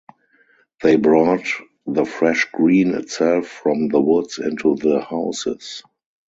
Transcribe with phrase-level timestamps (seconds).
[0.81, 1.45] They brought
[1.85, 5.83] the fresh green itself from the woods into the houses.